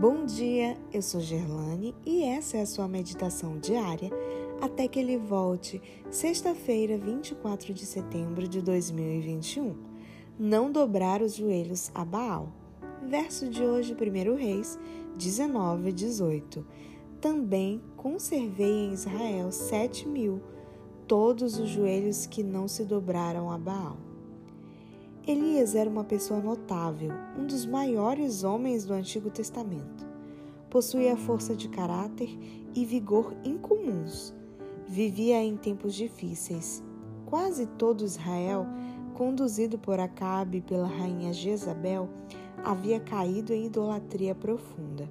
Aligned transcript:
Bom 0.00 0.24
dia, 0.24 0.78
eu 0.94 1.02
sou 1.02 1.20
Gerlane 1.20 1.94
e 2.06 2.22
essa 2.22 2.56
é 2.56 2.62
a 2.62 2.66
sua 2.66 2.88
meditação 2.88 3.58
diária 3.58 4.10
até 4.58 4.88
que 4.88 4.98
ele 4.98 5.18
volte, 5.18 5.78
sexta-feira, 6.10 6.96
24 6.96 7.74
de 7.74 7.84
setembro 7.84 8.48
de 8.48 8.62
2021. 8.62 9.76
Não 10.38 10.72
dobrar 10.72 11.20
os 11.20 11.34
joelhos 11.34 11.90
a 11.94 12.02
Baal. 12.02 12.48
Verso 13.02 13.50
de 13.50 13.62
hoje, 13.62 13.94
1 13.94 14.36
Reis 14.36 14.78
19, 15.18 15.92
18. 15.92 16.66
Também 17.20 17.82
conservei 17.94 18.86
em 18.86 18.94
Israel 18.94 19.52
sete 19.52 20.08
mil, 20.08 20.40
todos 21.06 21.58
os 21.58 21.68
joelhos 21.68 22.24
que 22.24 22.42
não 22.42 22.66
se 22.66 22.86
dobraram 22.86 23.50
a 23.50 23.58
Baal. 23.58 24.09
Elias 25.26 25.74
era 25.74 25.88
uma 25.88 26.02
pessoa 26.02 26.40
notável, 26.40 27.12
um 27.38 27.46
dos 27.46 27.66
maiores 27.66 28.42
homens 28.42 28.86
do 28.86 28.94
Antigo 28.94 29.28
Testamento. 29.28 30.08
Possuía 30.70 31.14
força 31.14 31.54
de 31.54 31.68
caráter 31.68 32.30
e 32.74 32.86
vigor 32.86 33.34
incomuns. 33.44 34.34
Vivia 34.88 35.42
em 35.42 35.58
tempos 35.58 35.94
difíceis. 35.94 36.82
Quase 37.26 37.66
todo 37.66 38.02
Israel, 38.02 38.66
conduzido 39.12 39.78
por 39.78 40.00
Acabe 40.00 40.58
e 40.58 40.62
pela 40.62 40.88
rainha 40.88 41.34
Jezabel, 41.34 42.08
havia 42.64 42.98
caído 42.98 43.52
em 43.52 43.66
idolatria 43.66 44.34
profunda. 44.34 45.10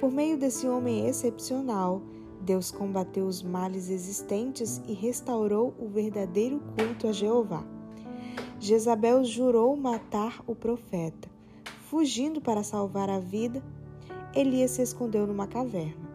Por 0.00 0.10
meio 0.10 0.36
desse 0.36 0.66
homem 0.66 1.06
excepcional, 1.06 2.02
Deus 2.40 2.72
combateu 2.72 3.26
os 3.26 3.44
males 3.44 3.90
existentes 3.90 4.82
e 4.88 4.92
restaurou 4.92 5.72
o 5.78 5.88
verdadeiro 5.88 6.60
culto 6.76 7.06
a 7.06 7.12
Jeová. 7.12 7.64
Jezabel 8.62 9.24
jurou 9.24 9.74
matar 9.74 10.44
o 10.46 10.54
profeta. 10.54 11.30
Fugindo 11.88 12.42
para 12.42 12.62
salvar 12.62 13.08
a 13.08 13.18
vida, 13.18 13.62
Elias 14.34 14.72
se 14.72 14.82
escondeu 14.82 15.26
numa 15.26 15.46
caverna. 15.46 16.10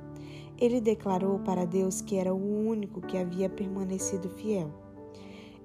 Ele 0.56 0.80
declarou 0.80 1.40
para 1.40 1.66
Deus 1.66 2.02
que 2.02 2.16
era 2.18 2.32
o 2.32 2.68
único 2.70 3.02
que 3.02 3.18
havia 3.18 3.50
permanecido 3.50 4.30
fiel. 4.30 4.70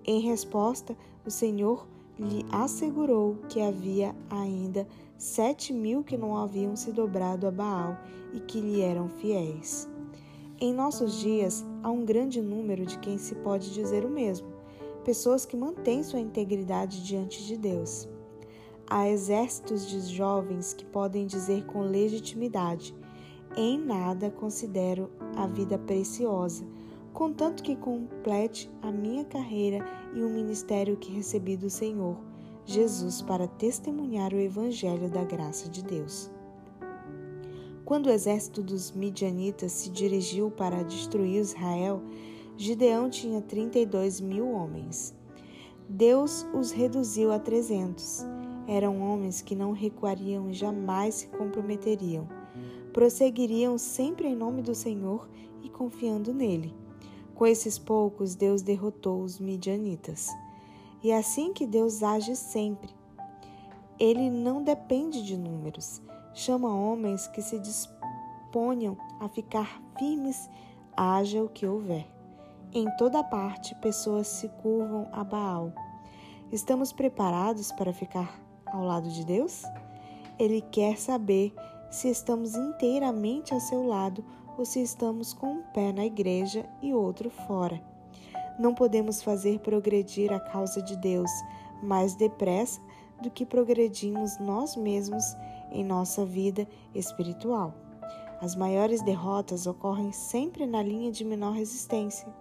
Em 0.06 0.20
resposta, 0.20 0.96
o 1.24 1.30
Senhor 1.30 1.86
lhe 2.18 2.46
assegurou 2.50 3.36
que 3.50 3.60
havia 3.60 4.16
ainda 4.30 4.88
sete 5.18 5.74
mil 5.74 6.02
que 6.02 6.16
não 6.16 6.34
haviam 6.34 6.74
se 6.77 6.92
dobrado 6.92 7.46
a 7.46 7.50
Baal 7.50 7.98
e 8.33 8.40
que 8.40 8.58
lhe 8.58 8.80
eram 8.80 9.06
fiéis. 9.06 9.86
Em 10.58 10.72
nossos 10.72 11.20
dias, 11.20 11.62
há 11.83 11.90
um 11.90 12.06
grande 12.06 12.40
número 12.40 12.86
de 12.86 12.98
quem 13.00 13.18
se 13.18 13.34
pode 13.34 13.70
dizer 13.74 14.02
o 14.02 14.08
mesmo 14.08 14.59
pessoas 15.00 15.44
que 15.44 15.56
mantêm 15.56 16.02
sua 16.02 16.20
integridade 16.20 17.02
diante 17.02 17.44
de 17.44 17.56
Deus. 17.56 18.08
Há 18.88 19.08
exércitos 19.08 19.86
de 19.86 20.00
jovens 20.00 20.74
que 20.74 20.84
podem 20.84 21.26
dizer 21.26 21.64
com 21.66 21.82
legitimidade: 21.82 22.94
em 23.56 23.78
nada 23.78 24.30
considero 24.30 25.10
a 25.36 25.46
vida 25.46 25.78
preciosa, 25.78 26.64
contanto 27.12 27.62
que 27.62 27.76
complete 27.76 28.70
a 28.82 28.90
minha 28.90 29.24
carreira 29.24 29.84
e 30.14 30.22
o 30.22 30.28
ministério 30.28 30.96
que 30.96 31.12
recebi 31.12 31.56
do 31.56 31.70
Senhor, 31.70 32.16
Jesus, 32.64 33.22
para 33.22 33.46
testemunhar 33.46 34.32
o 34.32 34.40
Evangelho 34.40 35.08
da 35.08 35.24
graça 35.24 35.68
de 35.68 35.82
Deus. 35.82 36.30
Quando 37.84 38.06
o 38.06 38.10
exército 38.10 38.62
dos 38.62 38.92
midianitas 38.92 39.72
se 39.72 39.90
dirigiu 39.90 40.48
para 40.48 40.84
destruir 40.84 41.40
Israel, 41.40 42.00
Gideão 42.61 43.08
tinha 43.08 43.41
32 43.41 44.20
mil 44.20 44.50
homens. 44.50 45.14
Deus 45.89 46.47
os 46.53 46.70
reduziu 46.70 47.33
a 47.33 47.39
300. 47.39 48.27
Eram 48.69 49.00
homens 49.00 49.41
que 49.41 49.55
não 49.55 49.72
recuariam 49.72 50.50
e 50.50 50.52
jamais 50.52 51.14
se 51.14 51.28
comprometeriam. 51.28 52.28
Prosseguiriam 52.92 53.79
sempre 53.79 54.29
em 54.29 54.36
nome 54.36 54.61
do 54.61 54.74
Senhor 54.74 55.27
e 55.62 55.70
confiando 55.70 56.34
nele. 56.34 56.77
Com 57.34 57.46
esses 57.46 57.79
poucos, 57.79 58.34
Deus 58.34 58.61
derrotou 58.61 59.23
os 59.23 59.40
midianitas. 59.40 60.29
E 61.02 61.13
é 61.13 61.17
assim 61.17 61.55
que 61.55 61.67
Deus 61.67 62.02
age 62.02 62.36
sempre. 62.36 62.90
Ele 63.98 64.29
não 64.29 64.63
depende 64.63 65.23
de 65.23 65.34
números. 65.34 66.02
Chama 66.34 66.68
homens 66.68 67.27
que 67.27 67.40
se 67.40 67.58
disponham 67.58 68.98
a 69.18 69.30
ficar 69.30 69.83
firmes, 69.98 70.46
haja 70.95 71.42
o 71.42 71.48
que 71.48 71.67
houver. 71.67 72.20
Em 72.73 72.89
toda 72.97 73.25
parte, 73.25 73.75
pessoas 73.75 74.29
se 74.29 74.48
curvam 74.48 75.08
a 75.11 75.25
Baal. 75.25 75.73
Estamos 76.53 76.92
preparados 76.92 77.73
para 77.73 77.92
ficar 77.92 78.41
ao 78.64 78.85
lado 78.85 79.11
de 79.11 79.25
Deus? 79.25 79.64
Ele 80.39 80.61
quer 80.61 80.97
saber 80.97 81.53
se 81.91 82.08
estamos 82.08 82.55
inteiramente 82.55 83.53
ao 83.53 83.58
seu 83.58 83.85
lado 83.85 84.25
ou 84.57 84.64
se 84.64 84.81
estamos 84.81 85.33
com 85.33 85.55
um 85.55 85.63
pé 85.75 85.92
na 85.92 86.05
igreja 86.05 86.64
e 86.81 86.95
outro 86.95 87.29
fora. 87.29 87.83
Não 88.57 88.73
podemos 88.73 89.20
fazer 89.20 89.58
progredir 89.58 90.33
a 90.33 90.39
causa 90.39 90.81
de 90.81 90.97
Deus 90.97 91.31
mais 91.83 92.14
depressa 92.14 92.81
do 93.20 93.33
que 93.33 93.45
progredimos 93.45 94.39
nós 94.39 94.77
mesmos 94.77 95.25
em 95.73 95.83
nossa 95.83 96.25
vida 96.25 96.69
espiritual. 96.95 97.75
As 98.41 98.55
maiores 98.55 99.02
derrotas 99.02 99.67
ocorrem 99.67 100.13
sempre 100.13 100.67
na 100.67 100.81
linha 100.81 101.11
de 101.11 101.25
menor 101.25 101.52
resistência. 101.52 102.33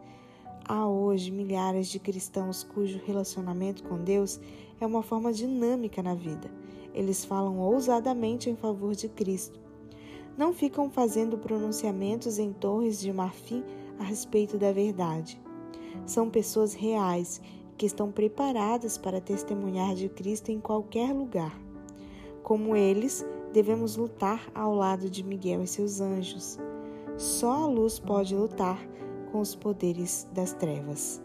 Há 0.72 0.88
hoje 0.88 1.31
milhares 1.31 1.88
de 1.88 1.97
cristãos 1.97 2.63
cujo 2.63 3.02
relacionamento 3.03 3.81
com 3.85 3.97
Deus 3.97 4.40
é 4.80 4.85
uma 4.85 5.02
forma 5.02 5.34
dinâmica 5.34 6.03
na 6.03 6.13
vida. 6.13 6.47
Eles 6.94 7.25
falam 7.25 7.57
ousadamente 7.57 8.52
em 8.52 8.56
favor 8.56 8.94
de 8.94 9.09
Cristo. 9.09 9.59
Não 10.38 10.53
ficam 10.53 10.88
fazendo 10.88 11.40
pronunciamentos 11.40 12.38
em 12.38 12.53
torres 12.53 13.00
de 13.00 13.12
marfim 13.12 13.63
a 13.97 14.03
respeito 14.03 14.59
da 14.59 14.72
verdade. 14.72 15.41
São 16.06 16.30
pessoas 16.30 16.75
reais 16.75 17.41
que 17.75 17.88
estão 17.88 18.12
preparadas 18.12 18.96
para 18.96 19.19
testemunhar 19.19 19.96
de 19.96 20.07
Cristo 20.07 20.51
em 20.51 20.59
qualquer 20.59 21.16
lugar. 21.16 21.59
Como 22.44 22.75
eles, 22.75 23.25
devemos 23.51 23.96
lutar 23.96 24.47
ao 24.53 24.75
lado 24.75 25.09
de 25.09 25.24
Miguel 25.24 25.63
e 25.63 25.68
seus 25.68 26.00
anjos. 26.00 26.59
Só 27.18 27.63
a 27.63 27.66
luz 27.66 27.97
pode 27.97 28.36
lutar 28.36 28.80
com 29.32 29.40
os 29.40 29.56
poderes 29.56 30.28
das 30.34 30.54
trevas. 30.54 31.22